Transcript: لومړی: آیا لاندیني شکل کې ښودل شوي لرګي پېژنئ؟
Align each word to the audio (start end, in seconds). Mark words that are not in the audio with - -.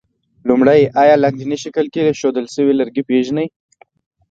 لومړی: 0.47 0.81
آیا 1.01 1.15
لاندیني 1.23 1.57
شکل 1.63 1.85
کې 1.93 2.15
ښودل 2.19 2.45
شوي 2.55 2.73
لرګي 2.79 3.03
پېژنئ؟ 3.09 3.47